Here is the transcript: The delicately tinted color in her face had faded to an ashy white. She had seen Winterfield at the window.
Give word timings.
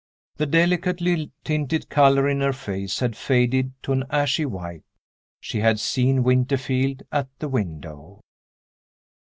The 0.37 0.47
delicately 0.47 1.29
tinted 1.43 1.87
color 1.87 2.27
in 2.27 2.39
her 2.41 2.53
face 2.53 2.97
had 3.01 3.15
faded 3.15 3.71
to 3.83 3.91
an 3.91 4.03
ashy 4.09 4.47
white. 4.47 4.81
She 5.39 5.59
had 5.59 5.79
seen 5.79 6.23
Winterfield 6.23 7.03
at 7.11 7.27
the 7.37 7.47
window. 7.47 8.21